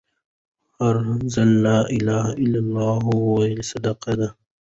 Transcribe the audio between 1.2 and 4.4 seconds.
ځل لا إله إلا لله ويل صدقه ده